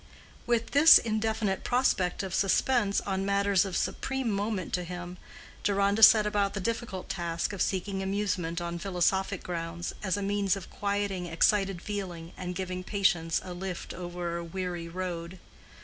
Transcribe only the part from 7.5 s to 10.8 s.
of seeking amusement on philosophic grounds, as a means of